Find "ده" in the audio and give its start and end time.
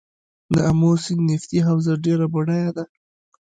2.77-2.83